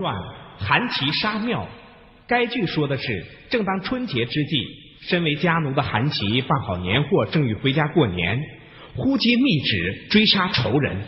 [0.00, 0.14] 传
[0.60, 1.66] 韩琦杀庙，
[2.28, 4.64] 该剧说的是，正当春节之际，
[5.00, 8.40] 身为家奴的韩琦办好年货，正欲回家过年，
[8.94, 10.98] 忽接密旨追杀仇人。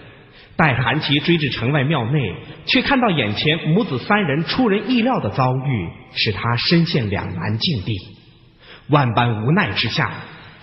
[0.57, 2.35] 待韩琦追至城外庙内，
[2.67, 7.97] 却看到眼前母子三人出人意料的遭遇，使他身陷两难境地。
[8.89, 10.13] 万般无奈之下，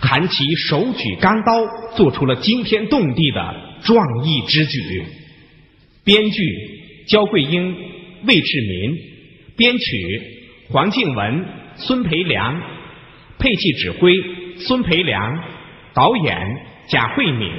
[0.02, 1.66] 韩琦手举钢刀，
[1.96, 5.06] 做出了惊天动地的壮义之举。
[6.04, 6.44] 编剧
[7.08, 7.96] 焦桂英。
[8.28, 8.98] 魏志民
[9.56, 10.22] 编曲，
[10.70, 11.46] 黄静文、
[11.78, 12.62] 孙培良
[13.40, 14.12] 配器指挥，
[14.60, 15.42] 孙培良
[15.94, 16.38] 导演
[16.90, 17.50] 贾慧敏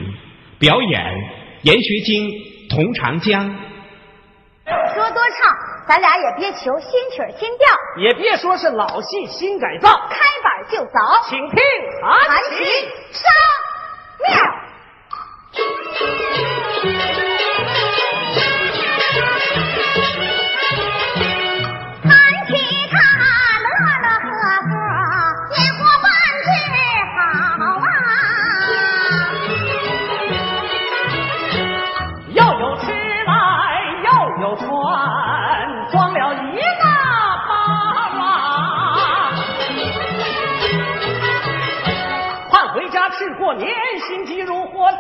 [0.59, 1.31] 表演
[1.63, 2.31] 严学晶、
[2.69, 3.57] 童长江。
[4.67, 5.57] 说多唱，
[5.89, 10.99] 咱俩也别求新曲新调，也别说是老戏新改造，开板就走，
[11.31, 11.59] 请听
[12.03, 12.65] 韩旗
[13.11, 13.25] 杀
[14.29, 14.58] 庙。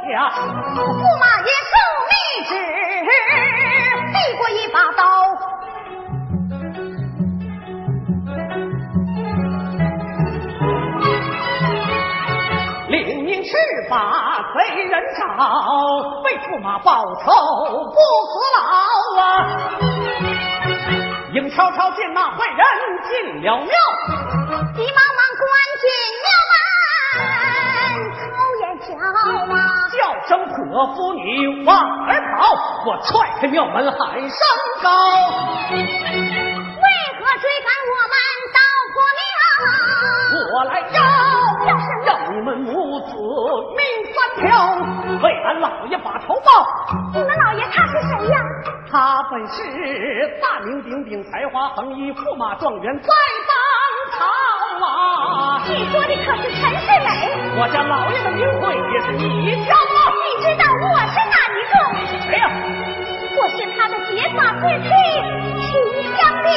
[0.08, 0.16] 驸
[1.20, 1.74] 马爷受
[2.08, 2.12] 密
[2.48, 2.50] 旨，
[4.12, 5.02] 递过一把刀，
[12.88, 13.50] 领命赤
[13.90, 13.92] 发
[14.54, 15.22] 贼人找，
[16.24, 17.24] 为驸马报仇
[17.84, 17.96] 不
[18.32, 18.58] 辞劳
[19.20, 19.22] 啊！
[21.34, 22.64] 应悄悄见那坏人
[23.10, 23.68] 进了庙，
[24.74, 25.84] 急忙忙关进
[26.24, 26.26] 庙
[30.28, 31.74] 生泼妇女往
[32.06, 34.38] 儿跑，我踹开庙门喊声
[34.82, 34.90] 高。
[35.70, 38.14] 为何追赶我们
[38.52, 38.58] 到
[38.92, 39.24] 破庙？
[40.54, 41.00] 我来要，
[41.66, 43.16] 要是要你们母子
[43.74, 43.80] 命
[44.12, 44.76] 三条，
[45.22, 46.46] 为俺老爷把仇报。
[47.14, 48.36] 你们老爷他是谁呀？
[48.90, 49.62] 他本是
[50.42, 53.08] 大名鼎鼎、才华横溢、驸马状元，在
[53.48, 53.56] 当
[54.18, 54.26] 朝
[54.86, 55.62] 啊！
[55.66, 57.08] 你说的可是陈世美？
[57.60, 59.74] 我家老爷的名讳也是你叫？
[60.40, 61.74] 知道我是哪一个？
[62.26, 62.44] 谁呀？
[63.36, 64.88] 我是他的结发夫妻
[65.66, 65.70] 秦
[66.16, 66.50] 香莲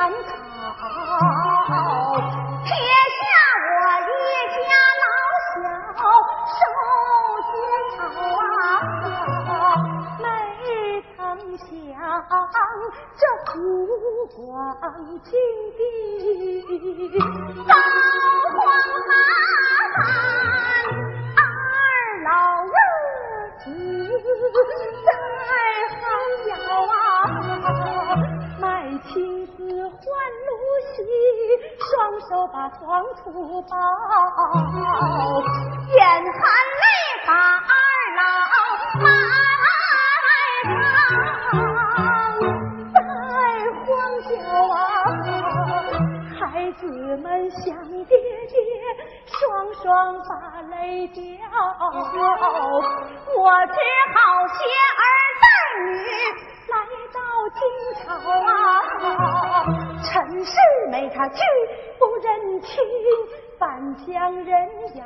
[0.00, 0.32] 难逃
[2.64, 2.72] 撇
[3.18, 3.22] 下
[3.68, 4.10] 我一
[4.56, 4.68] 家
[5.02, 5.04] 老
[5.44, 5.54] 小
[6.56, 6.58] 受
[7.50, 7.52] 煎
[8.00, 8.00] 熬
[8.40, 8.48] 啊
[10.18, 10.24] 没
[11.14, 11.18] 曾
[11.58, 11.68] 想
[13.14, 13.22] 这
[13.52, 13.54] 湖
[14.34, 14.40] 广
[15.22, 15.30] 金
[15.76, 15.78] 地。
[32.78, 33.76] 黄土包，
[35.88, 36.40] 眼含
[36.80, 36.84] 泪
[37.26, 37.72] 把二
[38.16, 38.20] 老
[39.00, 39.04] 埋
[40.64, 40.72] 葬
[42.94, 42.98] 在
[43.84, 43.88] 荒
[44.22, 44.28] 郊
[44.72, 44.74] 啊。
[46.38, 46.42] 孩
[46.72, 46.80] 子
[47.18, 47.60] 们想
[48.04, 48.16] 爹
[48.48, 48.54] 爹，
[49.26, 49.34] 双
[49.82, 49.82] 双
[50.22, 50.30] 把
[50.70, 50.74] 泪
[51.08, 51.20] 掉，
[53.36, 53.74] 我只
[54.14, 54.54] 好携
[54.96, 55.02] 儿。
[55.40, 55.44] 带
[55.80, 55.90] 女
[56.70, 56.74] 来
[57.12, 57.18] 到
[57.58, 57.60] 京
[57.96, 57.98] 朝
[58.46, 58.48] 啊，
[60.02, 60.08] 陈
[60.44, 60.52] 世
[60.90, 61.40] 美他拒
[62.60, 62.70] 亲，
[63.58, 65.04] 反将人咬。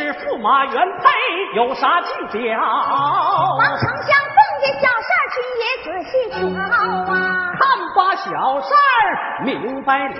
[0.00, 1.04] 是驸马原配，
[1.54, 2.58] 有啥计较？
[2.58, 6.64] 王丞相碰见小事儿，君也仔细瞧啊！
[7.60, 7.60] 看
[7.94, 8.24] 把小
[8.62, 10.14] 事儿明白了，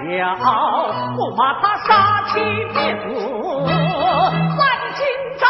[1.17, 1.89] 驸马他杀
[2.27, 3.03] 妻灭子
[4.59, 4.63] 在
[4.95, 5.01] 今
[5.39, 5.43] 朝，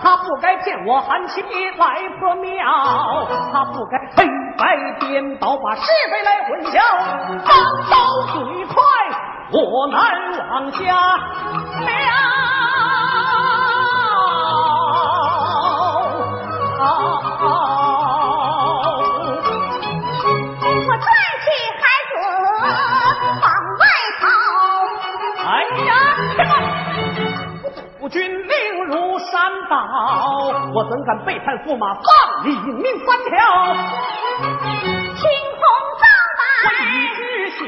[0.00, 1.42] 他不该骗我韩琦
[1.76, 2.62] 来破庙，
[3.52, 4.24] 他不该黑
[4.56, 4.62] 白
[5.00, 6.78] 颠倒把是非来混淆，
[7.44, 7.52] 刀
[7.90, 7.92] 刀
[8.32, 8.74] 嘴快。
[9.52, 9.98] 我难
[10.50, 11.84] 往下我
[30.74, 32.02] 我怎敢背叛驸马，放
[32.44, 33.30] 李命三条？
[35.14, 35.22] 青
[35.54, 35.62] 红
[36.00, 36.04] 皂
[36.36, 37.18] 白，一只
[37.50, 37.62] 小，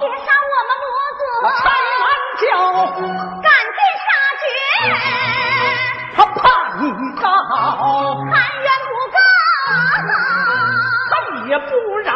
[0.00, 1.22] 别伤我们母我子，
[1.60, 1.62] 开
[2.00, 2.02] 完
[2.40, 2.42] 脚，
[3.42, 3.46] 赶
[3.76, 4.08] 尽杀
[4.40, 4.44] 绝，
[6.16, 6.40] 他怕
[6.80, 6.82] 你
[7.20, 9.18] 告，含冤不告。
[11.10, 11.12] 他
[11.46, 11.68] 也不
[11.98, 12.08] 饶。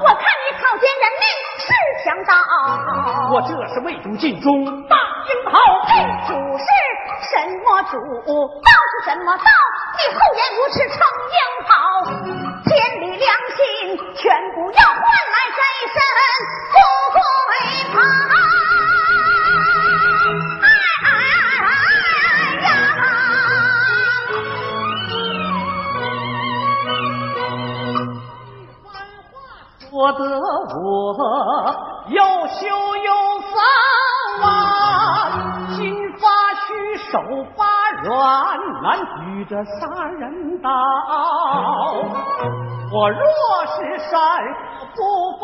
[0.00, 1.24] 我看你草菅人命
[1.58, 1.66] 是
[2.04, 2.30] 强盗。
[3.32, 4.46] 我这是为主尽忠，
[4.86, 4.94] 大
[5.26, 5.52] 英豪
[5.86, 5.88] 配。
[6.28, 6.83] 主是什
[7.62, 7.94] 么主？
[8.62, 9.42] 道是什么道？
[9.96, 10.96] 你厚颜无耻逞
[11.30, 11.36] 英
[11.68, 11.72] 豪，
[12.64, 12.70] 天
[13.00, 13.58] 理良心
[14.16, 14.22] 全
[14.54, 15.96] 部要换来这一身
[16.72, 16.74] 富
[17.14, 17.18] 贵
[17.92, 17.96] 袍。
[20.62, 20.86] 哎呀！
[29.90, 30.20] 说得
[30.82, 30.82] 我
[32.08, 32.18] 又
[32.48, 32.62] 羞
[32.96, 33.08] 又
[33.42, 33.54] 臊
[34.42, 34.46] 啊，
[37.10, 37.18] 手
[37.56, 37.64] 发
[38.02, 40.70] 软，难举着杀人刀。
[42.92, 43.18] 我若
[43.66, 44.12] 是善
[44.94, 44.98] 不
[45.40, 45.42] 分。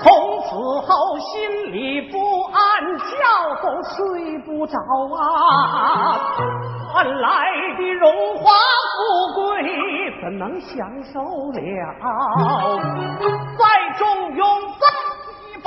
[0.00, 0.06] 从
[0.42, 0.46] 此
[0.86, 1.26] 后心
[1.72, 2.16] 里不
[2.52, 2.56] 安，
[2.96, 3.04] 觉
[3.62, 4.78] 都睡不着
[5.16, 5.18] 啊！
[6.92, 7.28] 换来
[7.76, 8.04] 的荣
[8.36, 8.42] 华
[8.94, 8.98] 富
[9.34, 9.42] 贵
[10.22, 10.76] 怎能享
[11.12, 11.20] 受
[11.50, 11.58] 了？
[13.58, 13.62] 再
[13.98, 14.06] 重
[14.36, 14.46] 用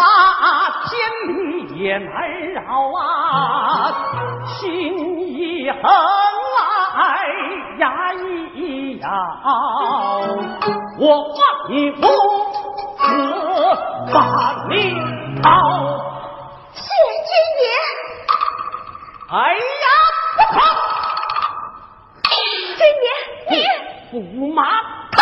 [0.02, 0.92] 把，天
[1.28, 1.32] 理
[1.78, 2.10] 也难
[2.54, 2.60] 饶
[2.98, 3.00] 啊！
[4.48, 4.60] 心
[5.30, 5.80] 一横
[6.98, 7.00] 来
[7.78, 8.14] 牙
[8.56, 9.06] 一咬，
[11.00, 11.38] 我望
[11.70, 12.02] 你母
[12.98, 13.00] 子
[14.12, 14.16] 把
[14.68, 14.74] 命
[15.44, 15.48] 逃。
[16.74, 16.82] 谢
[17.28, 17.32] 君
[17.62, 17.64] 爷，
[19.30, 19.86] 哎呀，
[20.36, 20.60] 不好！
[22.76, 23.08] 君爷，
[23.52, 23.54] 你
[24.12, 24.60] 驸马
[25.12, 25.18] 他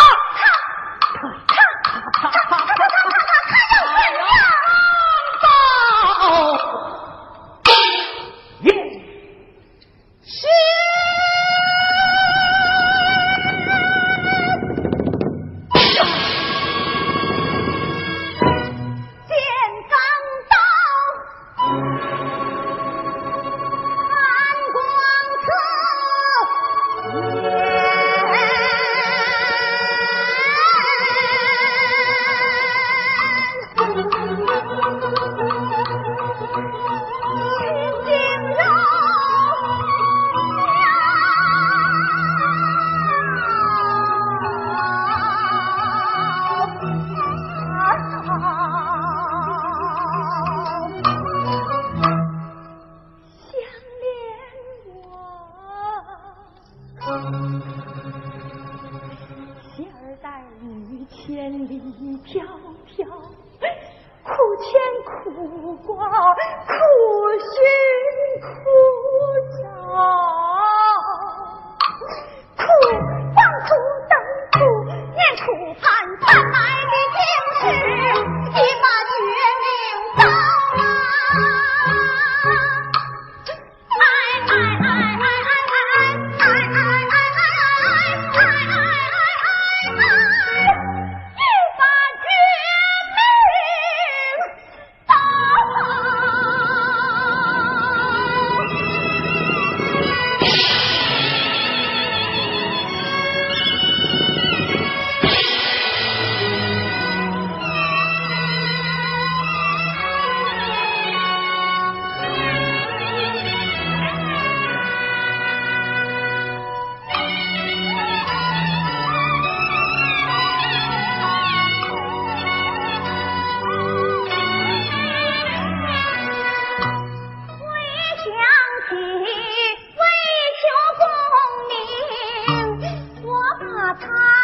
[133.98, 134.39] 他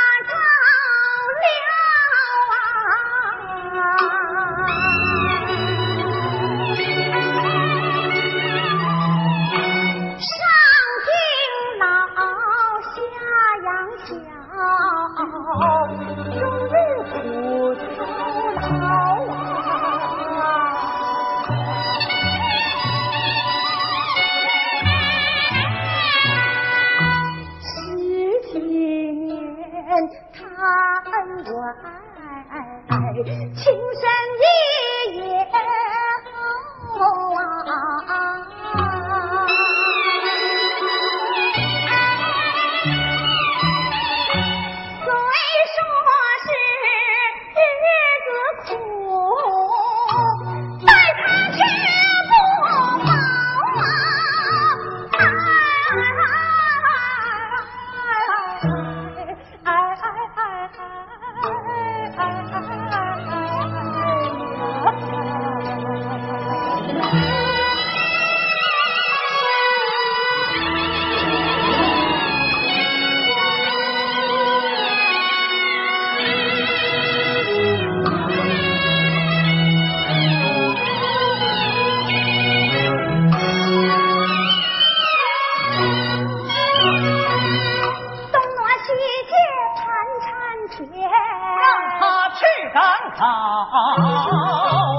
[88.32, 88.88] 东挪西
[89.26, 89.34] 借
[89.76, 89.84] 盘
[90.22, 90.26] 缠
[90.70, 91.66] 结，让
[91.98, 92.00] 他
[92.30, 92.40] 去
[92.72, 92.76] 赶
[93.16, 93.20] 考。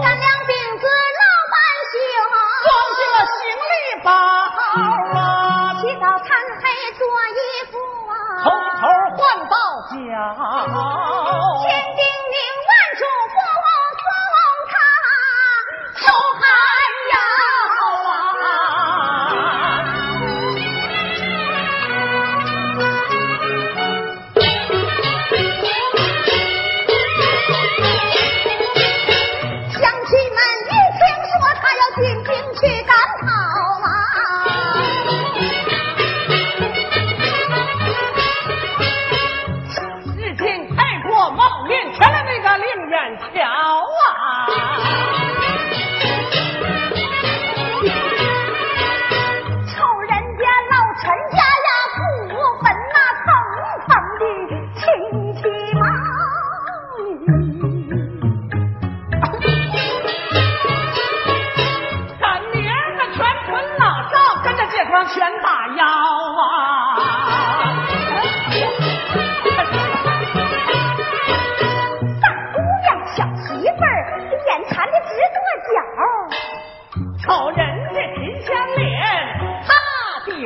[0.01, 0.85] 咱俩并尊。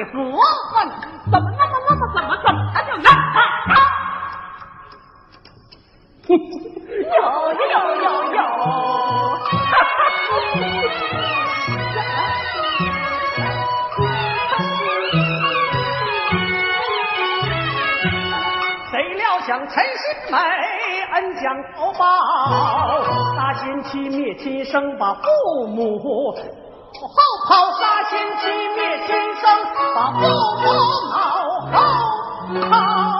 [0.06, 0.38] 怎么
[1.32, 3.74] 那么那么怎么怎么就那啊啊？
[6.28, 6.36] 有
[7.54, 8.40] 有有有，
[9.52, 9.74] 哈
[18.92, 20.38] 谁料想陈新梅
[21.14, 21.44] 恩将
[21.76, 22.02] 仇报，
[23.36, 25.22] 杀亲戚灭亲生把父
[25.68, 26.34] 母
[28.12, 29.44] 先妻灭先生
[29.96, 30.64] 把父母
[31.12, 31.16] 脑
[31.72, 31.72] 后
[32.60, 33.11] 扛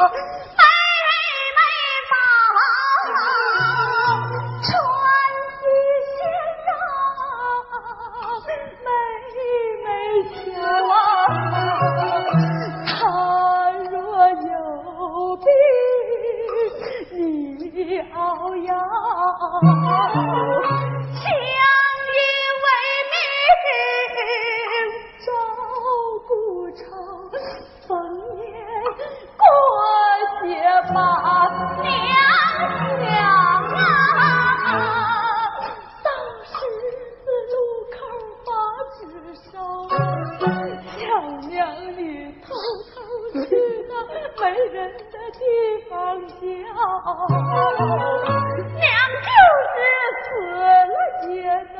[0.00, 0.10] Oh.
[39.34, 39.44] 小
[41.48, 41.52] 娘
[41.96, 42.00] 你
[42.40, 42.46] 偷
[42.88, 42.96] 偷
[43.44, 43.46] 去
[43.88, 43.92] 那
[44.40, 45.40] 没人的地
[45.88, 45.92] 方
[46.28, 46.34] 叫，
[48.74, 48.86] 娘
[49.24, 49.28] 就
[49.68, 49.76] 是
[50.24, 50.62] 死了
[51.34, 51.36] 也
[51.76, 51.78] 能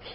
[0.00, 0.06] 听。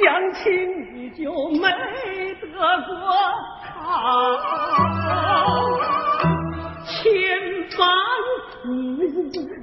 [0.00, 0.42] 娘亲
[0.94, 1.30] 你就
[1.60, 1.68] 没
[2.40, 2.46] 得
[2.86, 2.94] 过
[3.62, 3.72] 好
[6.86, 6.98] 千
[7.76, 7.78] 般
[8.62, 8.64] 苦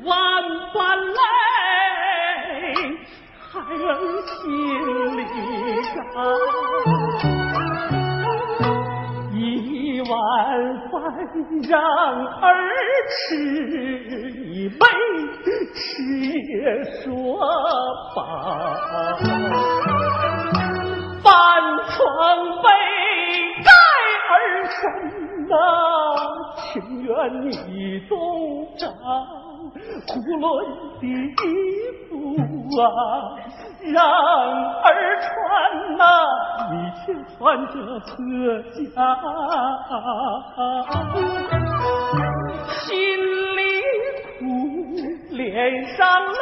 [0.03, 0.11] 万
[0.73, 1.19] 般累
[3.51, 3.91] 孩儿
[4.25, 4.39] 心
[5.17, 5.19] 里
[9.33, 10.11] 一碗
[10.89, 10.91] 饭
[11.67, 11.71] 让
[12.41, 12.49] 儿
[13.09, 13.40] 吃。
[24.71, 24.81] 山
[25.47, 25.53] 呐
[26.55, 27.09] 情愿
[27.41, 28.15] 你洞
[28.77, 28.87] 扎
[30.07, 30.43] 葫芦
[30.99, 31.45] 的衣
[32.07, 32.11] 服
[32.81, 32.83] 啊
[33.81, 33.99] 让
[34.81, 34.87] 儿
[35.21, 35.29] 穿
[35.97, 36.03] 呐
[36.71, 36.73] 你
[37.05, 38.15] 却穿着破
[38.95, 38.95] 家
[42.67, 42.89] 心
[43.55, 43.59] 里
[44.39, 44.41] 苦
[45.35, 45.39] 脸
[45.95, 46.33] 上乐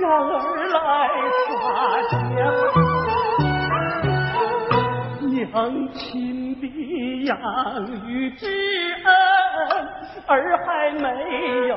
[0.00, 0.34] 让儿
[0.66, 0.76] 来
[1.58, 1.58] 花
[2.10, 2.95] 香
[5.52, 6.66] 娘亲的
[7.24, 7.36] 养
[8.06, 8.46] 育之
[9.04, 9.10] 恩，
[10.26, 11.08] 儿还没
[11.68, 11.76] 有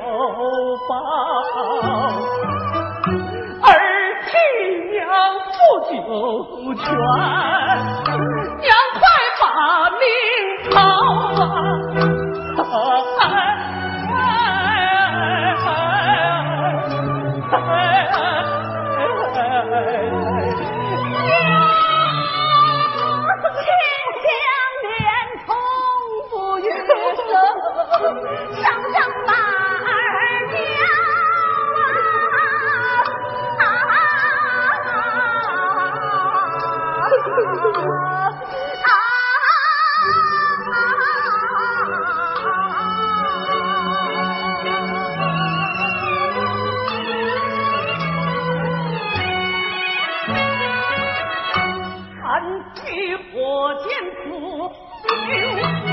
[0.87, 0.93] 报，
[3.63, 3.69] 儿
[4.25, 4.31] 替
[4.91, 4.99] 娘
[5.51, 5.53] 赴
[5.89, 5.93] 九
[6.75, 6.87] 泉。
[52.39, 52.81] 弹起
[53.33, 53.89] 火箭，
[54.31, 55.88] 噗。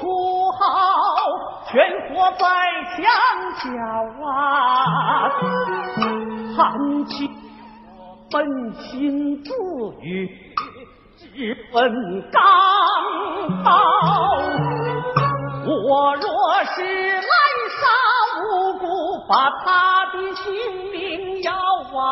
[0.00, 0.58] 哭号，
[1.70, 1.72] 全
[2.08, 2.44] 伙在
[2.96, 3.00] 墙
[3.62, 3.66] 角
[4.24, 4.28] 啊，
[6.56, 6.60] 含
[7.06, 7.30] 泣
[8.30, 8.34] 本
[8.74, 9.50] 心自
[10.00, 10.28] 语，
[11.16, 11.80] 直问
[12.30, 12.40] 钢
[13.64, 13.66] 刀。
[15.64, 16.24] 我若
[16.64, 17.22] 是滥
[17.78, 17.82] 杀
[18.42, 18.42] 无
[18.78, 18.84] 辜，
[19.28, 19.32] 把
[19.64, 19.66] 他
[20.06, 20.44] 的性
[20.90, 21.52] 命要
[21.98, 22.02] 啊！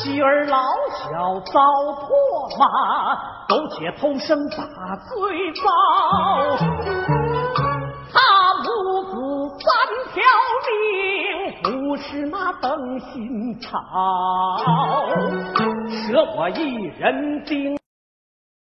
[0.00, 0.58] 妻儿老
[0.92, 2.06] 小遭唾
[2.58, 2.64] 骂，
[3.48, 4.56] 苟且偷生把
[4.96, 5.62] 罪遭。
[8.12, 8.16] 他
[8.62, 8.66] 母
[9.04, 9.12] 子
[9.58, 9.66] 三
[10.14, 10.22] 条
[10.68, 10.70] 命，
[11.62, 13.82] 不是那等心肠，
[16.06, 17.77] 舍我一人丁